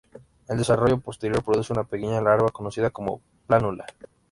[0.49, 3.85] El desarrollo posterior produce una pequeña larva, conocida como plánula.